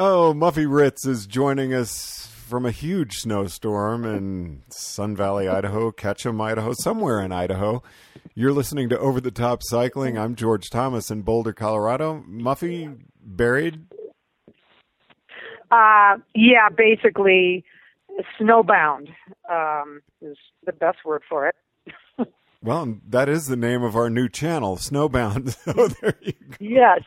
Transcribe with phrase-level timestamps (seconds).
[0.00, 6.40] Oh, Muffy Ritz is joining us from a huge snowstorm in Sun Valley, Idaho, Ketchum,
[6.40, 7.82] Idaho, somewhere in Idaho.
[8.32, 10.16] You're listening to Over the Top Cycling.
[10.16, 12.22] I'm George Thomas in Boulder, Colorado.
[12.30, 13.86] Muffy buried?
[15.72, 17.64] Uh, yeah, basically
[18.40, 19.08] snowbound
[19.50, 21.56] um, is the best word for it.
[22.60, 25.54] Well, that is the name of our new channel, Snowbound.
[25.64, 26.56] so there you go.
[26.58, 27.02] Yes,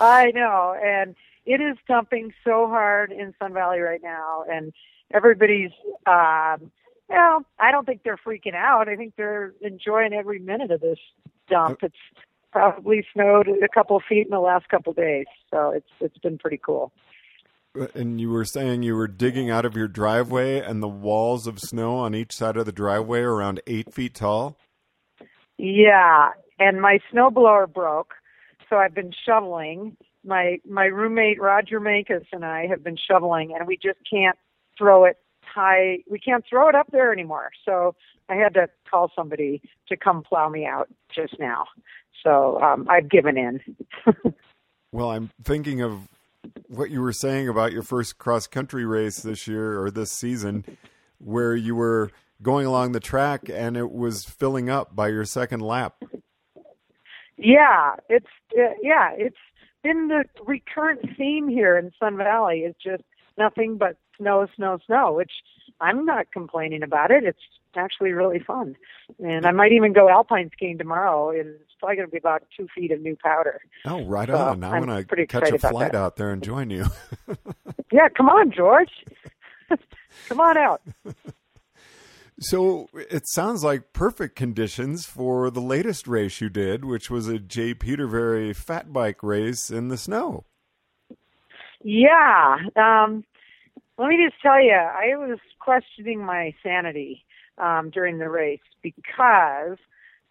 [0.00, 1.14] I know, and
[1.46, 4.72] it is dumping so hard in Sun Valley right now, and
[5.14, 5.70] everybody's.
[6.06, 6.70] Um,
[7.08, 8.88] well, I don't think they're freaking out.
[8.88, 10.98] I think they're enjoying every minute of this
[11.48, 11.78] dump.
[11.82, 11.94] It's
[12.50, 16.58] probably snowed a couple feet in the last couple days, so it's it's been pretty
[16.58, 16.92] cool.
[17.94, 21.60] And you were saying you were digging out of your driveway, and the walls of
[21.60, 24.56] snow on each side of the driveway are around eight feet tall.
[25.58, 28.14] Yeah, and my snowblower broke,
[28.68, 29.96] so I've been shoveling.
[30.26, 34.36] My my roommate Roger Mankus and I have been shoveling, and we just can't
[34.76, 35.98] throw it high.
[36.10, 37.50] We can't throw it up there anymore.
[37.64, 37.94] So
[38.28, 41.66] I had to call somebody to come plow me out just now.
[42.22, 43.60] So um, I've given in.
[44.92, 46.08] well, I'm thinking of
[46.68, 50.64] what you were saying about your first cross country race this year or this season,
[51.18, 52.10] where you were
[52.42, 56.02] going along the track and it was filling up by your second lap.
[57.36, 58.26] Yeah, it's
[58.58, 59.36] uh, yeah, it's
[59.86, 63.04] been the recurrent theme here in Sun Valley is just
[63.38, 65.30] nothing but snow, snow, snow, which
[65.80, 67.22] I'm not complaining about it.
[67.24, 67.38] It's
[67.76, 68.74] actually really fun.
[69.22, 71.30] And I might even go alpine skiing tomorrow.
[71.30, 73.60] And it's probably going to be about two feet of new powder.
[73.84, 74.64] Oh, right so on.
[74.64, 76.86] I'm, going to catch a flight out there and join you.
[77.92, 79.04] yeah, come on, George.
[80.28, 80.82] come on out.
[82.38, 87.38] So it sounds like perfect conditions for the latest race you did, which was a
[87.38, 90.44] Jay Petervary fat bike race in the snow.
[91.82, 92.56] Yeah.
[92.76, 93.24] Um,
[93.96, 97.24] let me just tell you, I was questioning my sanity
[97.56, 99.78] um, during the race because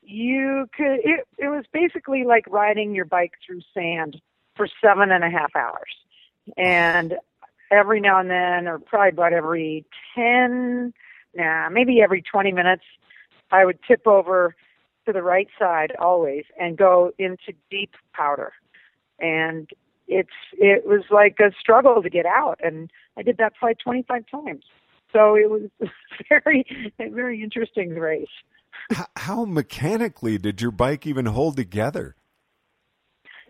[0.03, 0.99] you could.
[1.03, 4.21] It, it was basically like riding your bike through sand
[4.55, 5.91] for seven and a half hours,
[6.55, 7.15] and
[7.71, 10.93] every now and then, or probably about every ten
[11.35, 12.83] nah, maybe every 20 minutes,
[13.51, 14.55] I would tip over
[15.05, 18.53] to the right side always and go into deep powder.
[19.19, 19.69] And
[20.07, 24.25] it's it was like a struggle to get out, and I did that flight 25
[24.29, 24.63] times.
[25.11, 25.69] So it was
[26.29, 26.65] very
[26.97, 28.27] very interesting race.
[29.15, 32.15] How mechanically did your bike even hold together?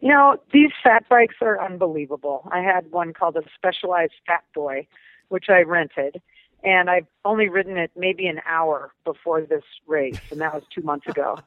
[0.01, 2.47] You know, these fat bikes are unbelievable.
[2.51, 4.87] I had one called a Specialized Fat Boy,
[5.29, 6.21] which I rented,
[6.65, 10.81] and I've only ridden it maybe an hour before this race, and that was two
[10.81, 11.37] months ago.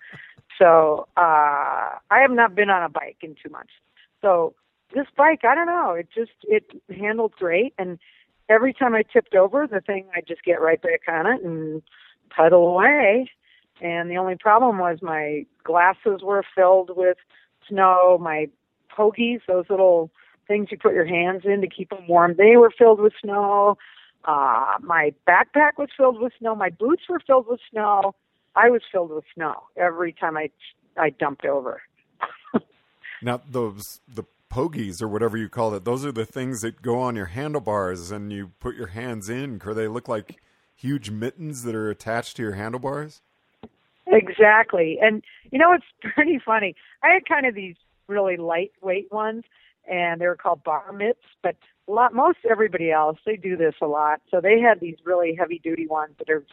[0.58, 1.20] So uh,
[2.10, 3.72] I have not been on a bike in two months.
[4.22, 4.54] So
[4.94, 7.98] this bike, I don't know, it just it handled great, and
[8.48, 11.82] every time I tipped over, the thing I just get right back on it and
[12.30, 13.30] pedal away.
[13.80, 17.18] And the only problem was my glasses were filled with
[17.68, 18.18] snow.
[18.20, 18.48] My
[18.90, 20.10] pogies, those little
[20.48, 23.76] things you put your hands in to keep them warm, they were filled with snow.
[24.28, 26.54] Uh, my backpack was filled with snow.
[26.54, 28.14] My boots were filled with snow.
[28.54, 30.50] I was filled with snow every time I
[30.98, 31.80] I dumped over.
[33.22, 36.98] now those the pogies or whatever you call it, those are the things that go
[36.98, 39.62] on your handlebars and you put your hands in.
[39.64, 40.36] Or they look like
[40.76, 43.22] huge mittens that are attached to your handlebars.
[44.06, 46.76] Exactly, and you know it's pretty funny.
[47.02, 47.76] I had kind of these
[48.08, 49.44] really lightweight ones,
[49.90, 51.56] and they were called bar mitts, but
[51.92, 54.20] lot most everybody else they do this a lot.
[54.30, 56.44] So they had these really heavy duty ones that are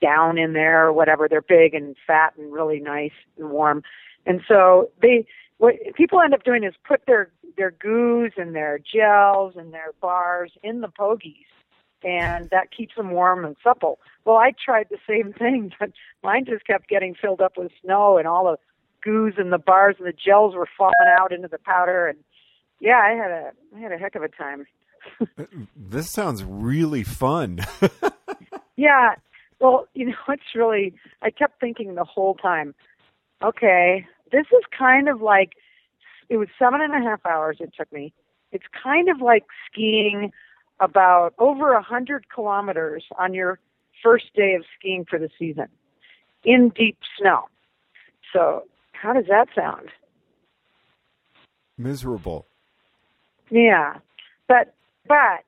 [0.00, 1.28] down in there or whatever.
[1.28, 3.82] They're big and fat and really nice and warm.
[4.26, 5.26] And so they
[5.58, 9.92] what people end up doing is put their their goos and their gels and their
[10.00, 11.46] bars in the pogies
[12.06, 13.98] and that keeps them warm and supple.
[14.24, 15.90] Well, I tried the same thing, but
[16.22, 18.58] mine just kept getting filled up with snow, and all the
[19.02, 22.18] goos and the bars and the gels were falling out into the powder, and
[22.80, 24.66] yeah, I had a I had a heck of a time.
[25.38, 25.44] Uh,
[25.76, 27.60] this sounds really fun.
[28.76, 29.14] yeah,
[29.60, 32.74] well, you know, it's really I kept thinking the whole time.
[33.42, 35.52] Okay, this is kind of like
[36.28, 38.12] it was seven and a half hours it took me.
[38.50, 40.32] It's kind of like skiing
[40.80, 43.60] about over a hundred kilometers on your
[44.02, 45.68] first day of skiing for the season
[46.44, 47.44] in deep snow.
[48.32, 49.90] So how does that sound?
[51.78, 52.46] Miserable.
[53.50, 53.94] Yeah.
[54.48, 54.74] But
[55.06, 55.44] but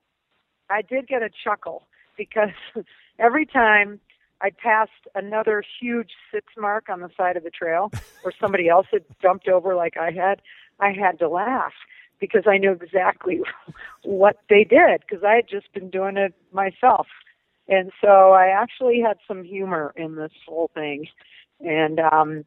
[0.70, 1.84] I did get a chuckle
[2.16, 2.50] because
[3.18, 4.00] every time
[4.40, 7.90] I passed another huge six mark on the side of the trail
[8.24, 10.40] or somebody else had jumped over like I had,
[10.80, 11.72] I had to laugh
[12.20, 13.40] because I knew exactly
[14.04, 17.06] what they did because I had just been doing it myself.
[17.68, 21.06] And so I actually had some humor in this whole thing.
[21.60, 22.44] And um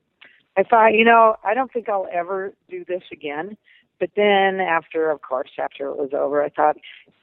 [0.58, 3.58] I thought, you know, I don't think I'll ever do this again.
[4.02, 6.76] But then after of course after it was over I thought,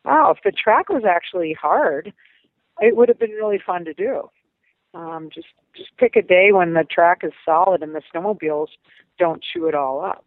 [0.04, 2.12] wow, if the track was actually hard,
[2.80, 4.30] it would have been really fun to do.
[4.94, 8.68] Um, just just pick a day when the track is solid and the snowmobiles
[9.18, 10.26] don't chew it all up.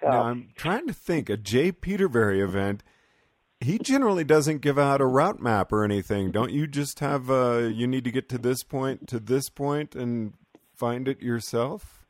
[0.00, 2.82] So now I'm trying to think a Jay Petervary event.
[3.60, 6.32] He generally doesn't give out a route map or anything.
[6.32, 9.94] Don't you just have uh you need to get to this point to this point
[9.94, 10.32] and
[10.74, 12.05] find it yourself?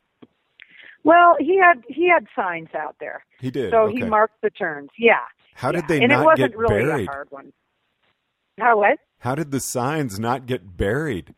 [1.07, 3.25] Well, he had he had signs out there.
[3.39, 3.71] He did.
[3.71, 3.95] So okay.
[3.95, 4.91] he marked the turns.
[4.99, 5.21] Yeah.
[5.55, 5.81] How yeah.
[5.81, 7.09] did they and not it wasn't get really buried?
[7.09, 7.53] a hard one.
[8.59, 8.99] How what?
[9.21, 11.33] How did the signs not get buried?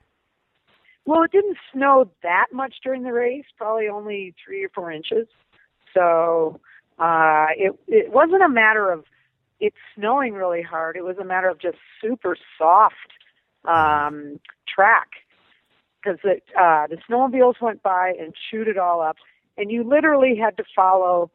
[1.04, 5.26] Well, it didn't snow that much during the race, probably only three or four inches.
[5.92, 6.60] So
[6.98, 9.04] uh, it it wasn't a matter of
[9.60, 10.96] it snowing really hard.
[10.96, 12.94] It was a matter of just super soft
[13.66, 15.08] um, track
[16.02, 19.16] because uh, the snowmobiles went by and chewed it all up,
[19.58, 21.30] and you literally had to follow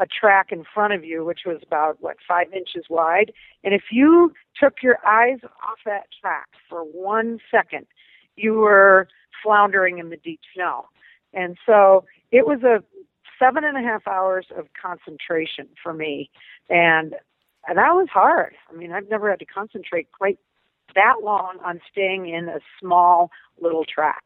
[0.00, 3.32] a track in front of you, which was about what five inches wide.
[3.64, 7.86] And if you took your eyes off that track for one second,
[8.36, 9.08] you were
[9.42, 10.86] floundering in the deep snow.
[11.32, 12.82] And so it was a
[13.38, 16.30] seven and a half hours of concentration for me,
[16.68, 17.14] and
[17.66, 18.54] and that was hard.
[18.70, 20.38] I mean, I've never had to concentrate quite
[20.94, 24.24] that long on staying in a small little track.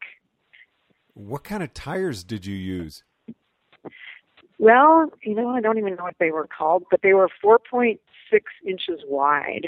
[1.13, 3.03] What kind of tires did you use?
[4.63, 7.97] Well, you know, I don't even know what they were called, but they were 4.6
[8.65, 9.67] inches wide.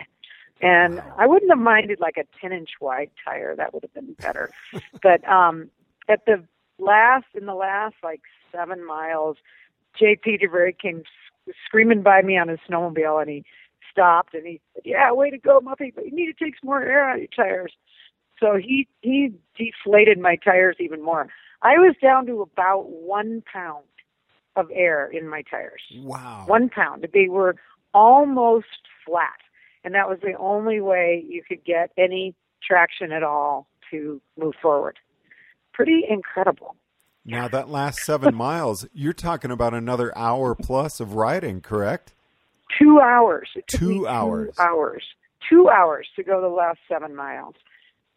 [0.61, 1.15] And Wow.
[1.19, 3.57] I wouldn't have minded like a 10 inch wide tire.
[3.57, 4.51] That would have been better.
[5.03, 5.69] but um,
[6.07, 6.45] at the
[6.79, 8.21] last, in the last like
[8.53, 9.35] seven miles,
[9.99, 13.43] Jay Petervary came s- screaming by me on his snowmobile and he
[13.91, 16.69] stopped and he said, Yeah, way to go, Muffy, but you need to take some
[16.69, 17.73] more air out of your tires.
[18.39, 21.27] So he he deflated my tires even more.
[21.61, 23.83] I was down to about one pound
[24.55, 25.81] of air in my tires.
[25.97, 26.43] Wow.
[26.47, 27.07] One pound.
[27.13, 27.55] They were
[27.93, 28.65] almost
[29.05, 29.37] flat.
[29.83, 32.35] And that was the only way you could get any
[32.65, 34.97] traction at all to move forward.
[35.73, 36.75] Pretty incredible.
[37.23, 42.13] Now that last seven miles, you're talking about another hour plus of riding, correct?
[42.79, 43.49] Two hours.
[43.55, 44.55] It took Two hours.
[44.55, 45.03] Two hours.
[45.49, 47.55] Two hours to go the last seven miles.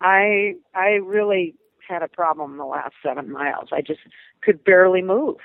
[0.00, 1.54] I I really
[1.87, 3.68] had a problem the last seven miles.
[3.73, 4.00] I just
[4.42, 5.37] could barely move.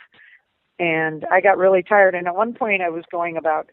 [0.80, 3.70] And I got really tired and at one point I was going about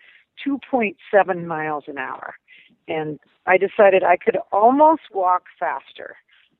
[0.46, 2.34] 2.7 miles an hour.
[2.88, 6.16] And I decided I could almost walk faster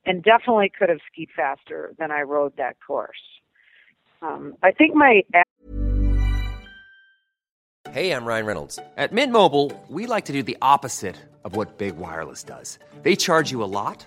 [0.06, 3.20] and definitely could have skied faster than I rode that course.
[4.22, 5.22] Um, I think my
[7.90, 8.78] Hey, I'm Ryan Reynolds.
[8.96, 12.78] At Mint Mobile, we like to do the opposite of what Big Wireless does.
[13.02, 14.06] They charge you a lot,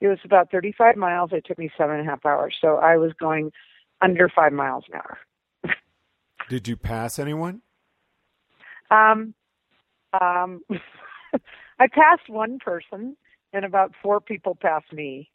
[0.00, 1.30] it was about 35 miles.
[1.32, 2.54] It took me seven and a half hours.
[2.60, 3.52] So I was going
[4.00, 5.18] under five miles an hour.
[6.48, 7.62] Did you pass anyone?
[8.90, 9.34] Um,
[10.20, 10.60] um,
[11.78, 13.16] I passed one person,
[13.52, 15.30] and about four people passed me.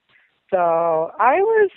[0.50, 1.70] So I was,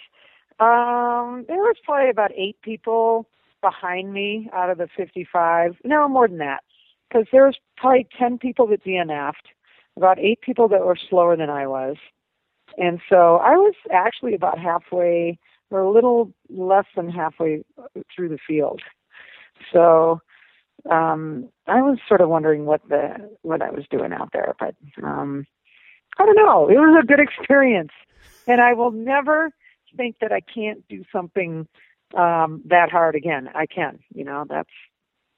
[0.61, 3.29] um, there was probably about eight people
[3.61, 5.77] behind me out of the 55.
[5.85, 6.63] No, more than that,
[7.09, 9.49] because there was probably 10 people that DNF'd,
[9.97, 11.97] about eight people that were slower than I was.
[12.79, 15.39] And so I was actually about halfway,
[15.71, 17.65] or a little less than halfway
[18.15, 18.81] through the field.
[19.73, 20.21] So
[20.91, 24.75] um, I was sort of wondering what the what I was doing out there, but
[25.03, 25.47] um,
[26.19, 26.69] I don't know.
[26.69, 27.93] It was a good experience,
[28.47, 29.51] and I will never
[29.97, 31.67] think that I can't do something
[32.17, 33.49] um, that hard again.
[33.55, 33.99] I can.
[34.15, 34.69] You know, that's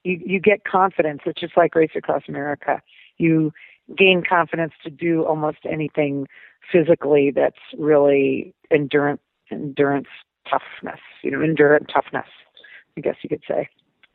[0.03, 0.21] you.
[0.25, 1.21] You get confidence.
[1.27, 2.83] It's just like Race Across America.
[3.19, 3.53] You
[3.97, 6.27] gain confidence to do almost anything
[6.73, 10.09] physically that's really endurance endurance
[10.49, 11.01] toughness.
[11.23, 12.29] You know, endurance toughness.
[12.97, 13.69] I guess you could say.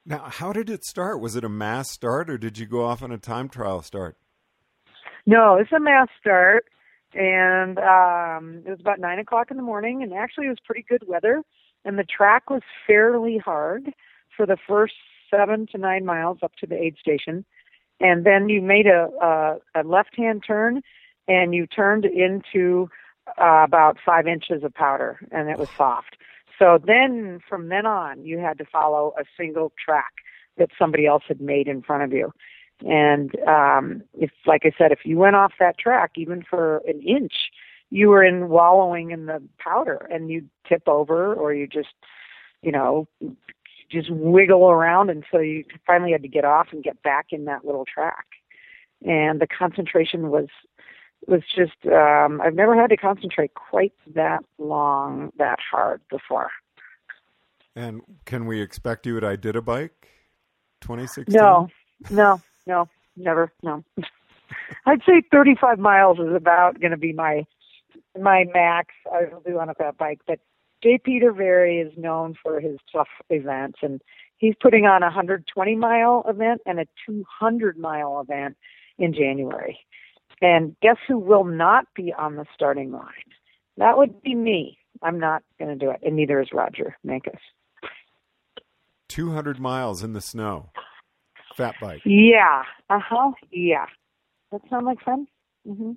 [0.05, 1.21] Now, how did it start?
[1.21, 4.17] Was it a mass start, or did you go off on a time trial start?
[5.27, 6.65] No, it's a mass start,
[7.13, 10.83] and um, it was about nine o'clock in the morning, and actually it was pretty
[10.87, 11.43] good weather,
[11.85, 13.93] and the track was fairly hard
[14.35, 14.93] for the first
[15.29, 17.45] seven to nine miles up to the aid station,
[18.01, 20.81] and then you made a a, a left-hand turn,
[21.27, 22.89] and you turned into
[23.39, 26.17] uh, about five inches of powder, and it was soft.
[26.59, 30.13] So then, from then on, you had to follow a single track
[30.57, 32.31] that somebody else had made in front of you.
[32.81, 37.01] And um, if, like I said, if you went off that track, even for an
[37.01, 37.33] inch,
[37.89, 41.95] you were in wallowing in the powder, and you'd tip over, or you just,
[42.61, 43.07] you know,
[43.91, 47.65] just wiggle around until you finally had to get off and get back in that
[47.65, 48.25] little track.
[49.05, 50.47] And the concentration was
[51.27, 56.49] was just um I've never had to concentrate quite that long that hard before.
[57.75, 59.89] And can we expect you at Iditabike
[60.81, 61.35] 2016?
[61.35, 61.69] No.
[62.09, 63.51] No, no, never.
[63.61, 63.83] No.
[64.85, 67.45] I'd say 35 miles is about going to be my
[68.19, 70.39] my max I will do on a fat bike, but
[70.83, 74.01] Jay Petervary is known for his tough events and
[74.37, 78.57] he's putting on a 120 mile event and a 200 mile event
[78.97, 79.79] in January.
[80.41, 83.05] And guess who will not be on the starting line?
[83.77, 84.77] That would be me.
[85.03, 87.39] I'm not going to do it, and neither is Roger Mankus.
[89.07, 90.69] 200 miles in the snow.
[91.55, 92.01] Fat bike.
[92.05, 92.63] Yeah.
[92.89, 93.31] Uh huh.
[93.51, 93.85] Yeah.
[94.51, 95.27] That sound like fun?
[95.67, 95.91] Mm-hmm.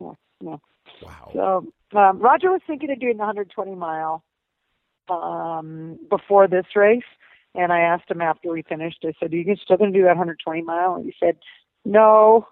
[0.00, 0.12] Yeah.
[0.42, 0.56] Yeah.
[1.02, 1.30] Wow.
[1.32, 4.24] So um, Roger was thinking of doing the 120 mile
[5.08, 7.02] um, before this race,
[7.54, 9.04] and I asked him after we finished.
[9.04, 11.36] I said, "Are you still going to do that 120 mile?" And he said,
[11.84, 12.46] "No,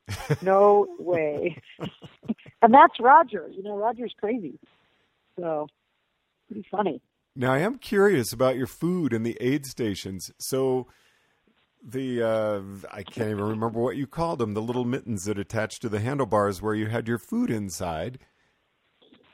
[0.42, 1.60] no way.
[2.62, 3.48] and that's Roger.
[3.52, 4.58] You know, Roger's crazy.
[5.38, 5.68] So,
[6.48, 7.00] pretty funny.
[7.34, 10.30] Now, I am curious about your food and the aid stations.
[10.38, 10.86] So,
[11.82, 12.60] the uh,
[12.92, 16.00] I can't even remember what you called them, the little mittens that attached to the
[16.00, 18.18] handlebars where you had your food inside.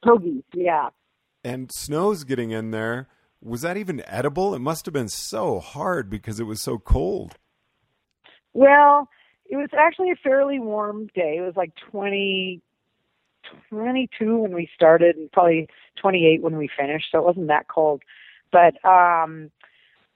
[0.05, 0.89] Pogies, yeah.
[1.45, 3.09] And snow's getting in there.
[3.41, 4.55] Was that even edible?
[4.55, 7.37] It must have been so hard because it was so cold.
[8.53, 9.09] Well,
[9.49, 11.37] it was actually a fairly warm day.
[11.39, 12.61] It was like 20,
[13.71, 15.69] 22 when we started and probably
[16.01, 17.07] 28 when we finished.
[17.13, 18.03] So it wasn't that cold.
[18.51, 19.51] But, um,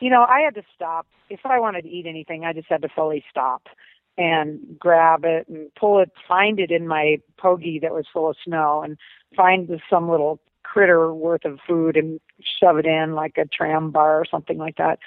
[0.01, 1.07] you know, I had to stop.
[1.31, 3.69] If I wanted to eat anything, I just had to fully stop
[4.19, 8.37] and grab it and pull it, find it in my pogie that was full of
[8.45, 8.99] snow and
[9.37, 12.21] find some little critter worth of food and
[12.61, 14.99] shove it in like a tram bar or something like that.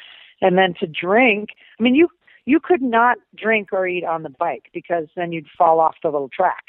[0.42, 2.10] And then to drink, I mean, you
[2.46, 6.10] you could not drink or eat on the bike because then you'd fall off the
[6.10, 6.64] little track.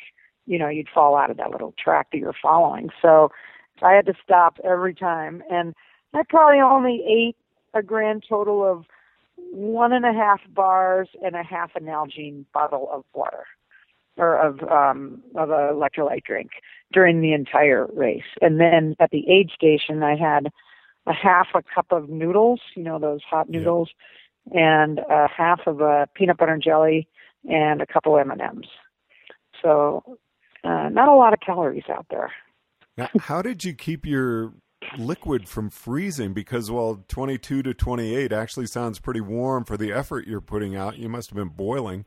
[0.47, 2.89] You know, you'd fall out of that little track that you're following.
[3.03, 3.31] So
[3.83, 5.43] I had to stop every time.
[5.51, 5.75] And
[6.15, 7.37] I probably only ate
[7.75, 8.87] a grand total of
[9.57, 13.47] one and a half bars and a half an Nalgene bottle of water
[14.19, 16.51] or of um of a electrolyte drink
[16.93, 18.29] during the entire race.
[18.43, 20.49] And then at the aid station I had
[21.07, 23.91] a half a cup of noodles, you know, those hot noodles,
[24.53, 27.09] and a half of a peanut butter and jelly
[27.49, 28.69] and a couple M&Ms.
[29.63, 30.19] So
[30.65, 32.33] uh, not a lot of calories out there.
[32.99, 34.53] Now, how did you keep your
[34.99, 36.33] liquid from freezing?
[36.33, 40.99] Because while 22 to 28 actually sounds pretty warm for the effort you're putting out,
[40.99, 42.05] you must have been boiling.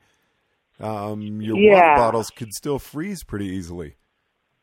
[0.80, 1.74] Um, your yeah.
[1.74, 3.96] water bottles could still freeze pretty easily.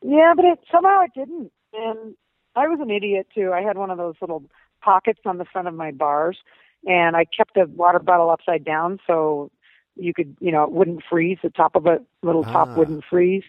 [0.02, 1.52] Yeah, but it, somehow it didn't.
[1.75, 2.14] And
[2.54, 3.52] I was an idiot too.
[3.52, 4.44] I had one of those little
[4.80, 6.38] pockets on the front of my bars
[6.87, 9.50] and I kept the water bottle upside down so
[9.96, 11.38] you could, you know, it wouldn't freeze.
[11.42, 12.76] The top of it, little top Ah.
[12.76, 13.44] wouldn't freeze.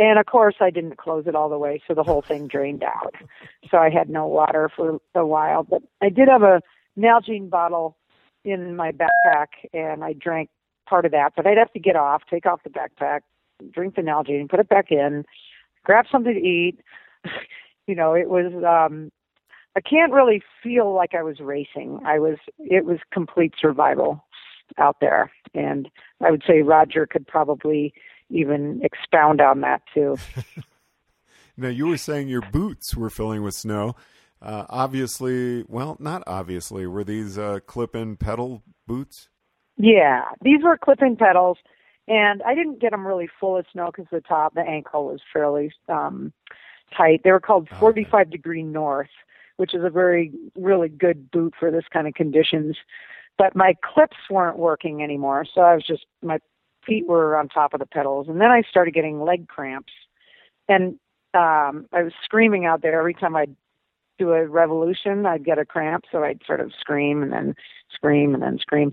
[0.00, 2.82] And of course, I didn't close it all the way, so the whole thing drained
[2.82, 3.14] out.
[3.70, 5.62] So I had no water for a while.
[5.62, 6.62] But I did have a
[6.98, 7.98] Nalgene bottle
[8.42, 10.48] in my backpack, and I drank
[10.88, 11.34] part of that.
[11.36, 13.20] But I'd have to get off, take off the backpack,
[13.70, 15.26] drink the Nalgene, put it back in,
[15.84, 16.80] grab something to eat.
[17.86, 18.52] you know, it was.
[18.64, 19.12] um
[19.76, 22.00] I can't really feel like I was racing.
[22.06, 22.38] I was.
[22.58, 24.24] It was complete survival
[24.78, 25.90] out there, and
[26.22, 27.92] I would say Roger could probably
[28.30, 30.16] even expound on that too.
[31.56, 33.96] now you were saying your boots were filling with snow.
[34.42, 36.86] Uh, obviously, well, not obviously.
[36.86, 39.28] Were these uh, clip-in pedal boots?
[39.76, 41.58] Yeah, these were clip-in pedals,
[42.08, 45.20] and I didn't get them really full of snow because the top, the ankle was
[45.32, 46.32] fairly um,
[46.96, 47.20] tight.
[47.22, 48.30] They were called 45 okay.
[48.30, 49.10] degree north,
[49.56, 52.76] which is a very really good boot for this kind of conditions.
[53.38, 56.40] But my clips weren't working anymore, so I was just my
[56.90, 59.92] feet were on top of the pedals, and then I started getting leg cramps,
[60.68, 60.98] and
[61.32, 63.54] um, I was screaming out there every time I'd
[64.18, 65.24] do a revolution.
[65.24, 67.54] I'd get a cramp, so I'd sort of scream and then
[67.92, 68.92] scream and then scream.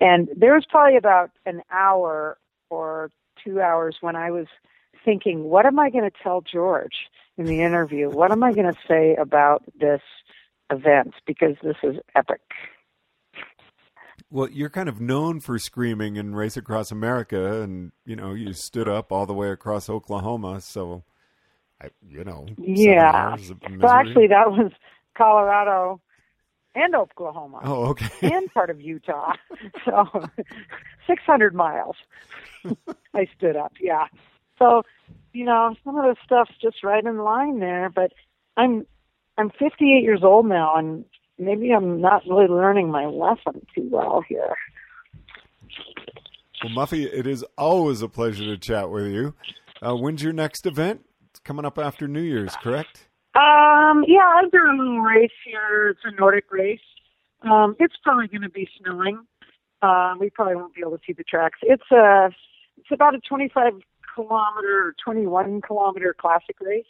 [0.00, 2.38] And there was probably about an hour
[2.70, 3.10] or
[3.44, 4.46] two hours when I was
[5.04, 8.08] thinking, what am I going to tell George in the interview?
[8.08, 10.00] What am I going to say about this
[10.70, 11.14] event?
[11.26, 12.40] Because this is epic.
[14.32, 18.54] Well, you're kind of known for screaming in Race Across America, and you know you
[18.54, 20.62] stood up all the way across Oklahoma.
[20.62, 21.04] So,
[21.82, 23.36] I, you know, yeah.
[23.78, 24.72] Well, actually, that was
[25.14, 26.00] Colorado
[26.74, 27.60] and Oklahoma.
[27.62, 28.08] Oh, okay.
[28.22, 29.34] and part of Utah.
[29.84, 30.28] So,
[31.06, 31.96] 600 miles.
[33.14, 33.72] I stood up.
[33.80, 34.06] Yeah.
[34.58, 34.82] So,
[35.32, 37.90] you know, some of the stuff's just right in line there.
[37.90, 38.12] But
[38.56, 38.86] I'm
[39.36, 41.04] I'm 58 years old now, and
[41.38, 44.56] maybe I'm not really learning my lesson too well here.
[46.62, 49.34] Well, Muffy, it is always a pleasure to chat with you.
[49.80, 51.04] Uh, when's your next event?
[51.30, 53.08] It's coming up after New Year's, correct?
[53.34, 55.88] Um, yeah, I've done a little race here.
[55.88, 56.78] It's a Nordic race.
[57.42, 59.26] Um, it's probably going to be snowing.
[59.80, 61.58] Uh, we probably won't be able to see the tracks.
[61.62, 62.30] It's a,
[62.78, 63.72] it's about a 25
[64.14, 66.84] kilometer or 21 kilometer classic race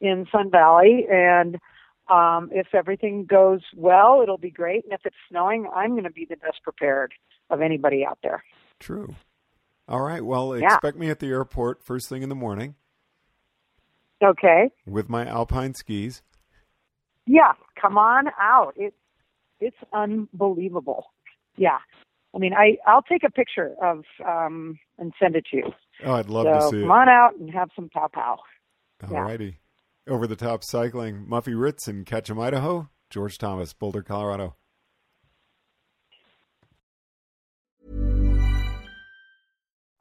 [0.00, 1.58] in Sun Valley, and
[2.08, 4.84] um, if everything goes well, it'll be great.
[4.84, 7.12] And if it's snowing, I'm going to be the best prepared
[7.50, 8.44] of anybody out there.
[8.78, 9.14] True.
[9.88, 10.24] All right.
[10.24, 10.74] Well, yeah.
[10.74, 12.74] expect me at the airport first thing in the morning.
[14.22, 14.70] Okay.
[14.86, 16.22] With my alpine skis.
[17.26, 18.74] Yeah, come on out.
[18.76, 18.94] It
[19.60, 21.06] it's unbelievable.
[21.56, 21.78] Yeah.
[22.34, 25.72] I mean, I I'll take a picture of um and send it to you.
[26.04, 26.94] Oh, I'd love so to see come it.
[26.94, 28.38] on out and have some pow pow.
[29.10, 29.44] All righty.
[29.44, 29.50] Yeah.
[30.06, 32.90] Over the top cycling, Muffy Ritz in Ketchum, Idaho.
[33.08, 34.54] George Thomas, Boulder, Colorado.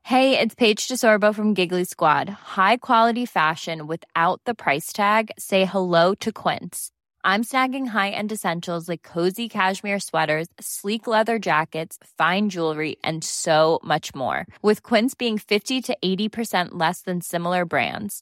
[0.03, 2.27] Hey, it's Paige DeSorbo from Giggly Squad.
[2.27, 5.31] High quality fashion without the price tag.
[5.39, 6.91] Say hello to Quince.
[7.23, 13.23] I'm snagging high end essentials like cozy cashmere sweaters, sleek leather jackets, fine jewelry, and
[13.23, 14.45] so much more.
[14.61, 18.21] With Quince being 50 to 80% less than similar brands